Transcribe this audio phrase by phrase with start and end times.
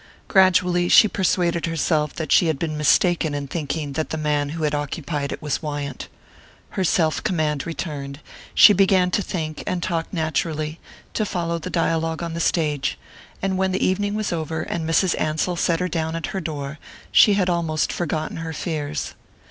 [0.27, 4.63] Gradually she persuaded herself that she had been mistaken in thinking that the man who
[4.63, 6.07] had occupied it was Wyant.
[6.71, 8.19] Her self command returned,
[8.55, 10.79] she began to think and talk naturally,
[11.13, 12.97] to follow the dialogue on the stage
[13.43, 15.13] and when the evening was over, and Mrs.
[15.21, 16.79] Ansell set her down at her door,
[17.11, 19.13] she had almost forgotten her fears.